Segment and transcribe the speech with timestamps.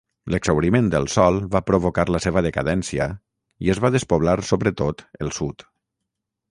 [0.33, 3.07] L'exhauriment del sol va provocar la seva decadència
[3.67, 5.71] i es va despoblar sobretot el sud.